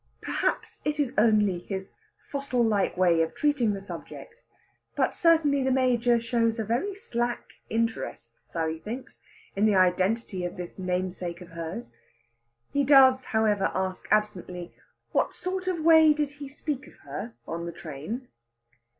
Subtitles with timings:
[0.19, 1.93] Perhaps it is only his
[2.31, 4.33] fossil like way of treating the subject,
[4.95, 9.21] but certainly the Major shows a very slack interest, Sally thinks,
[9.55, 11.93] in the identity of this namesake of hers.
[12.73, 14.73] He does, however, ask absently,
[15.11, 18.27] what sort of way did he speak of her in the train?